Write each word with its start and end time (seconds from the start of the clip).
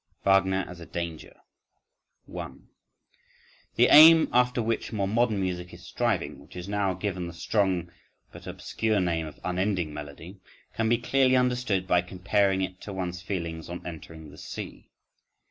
Wagner 0.25 0.65
As 0.67 0.79
A 0.79 0.87
Danger. 0.87 1.35
1. 2.25 2.67
The 3.75 3.85
aim 3.91 4.29
after 4.33 4.59
which 4.59 4.91
more 4.91 5.07
modern 5.07 5.39
music 5.39 5.75
is 5.75 5.85
striving, 5.87 6.39
which 6.39 6.55
is 6.55 6.67
now 6.67 6.95
given 6.95 7.27
the 7.27 7.33
strong 7.33 7.91
but 8.31 8.47
obscure 8.47 8.99
name 8.99 9.27
of 9.27 9.39
"unending 9.43 9.93
melody," 9.93 10.39
can 10.73 10.89
be 10.89 10.97
clearly 10.97 11.35
understood 11.35 11.85
by 11.85 12.01
comparing 12.01 12.63
it 12.63 12.81
to 12.81 12.91
one's 12.91 13.21
feelings 13.21 13.69
on 13.69 13.85
entering 13.85 14.31
the 14.31 14.39
sea. 14.39 14.89